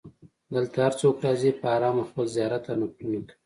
[0.53, 3.35] دلته هر څوک راځي په ارامه خپل زیارت او نفلونه کوي.